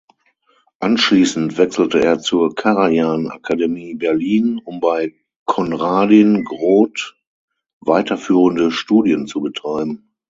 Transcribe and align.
Anschließend 0.79 1.59
wechselte 1.59 2.01
er 2.03 2.17
zur 2.17 2.55
Karajan-Akademie 2.55 3.93
Berlin, 3.93 4.59
um 4.65 4.79
bei 4.79 5.13
Konradin 5.45 6.43
Groth 6.43 7.15
weiterführende 7.81 8.71
Studien 8.71 9.27
zu 9.27 9.41
betreiben. 9.41 10.09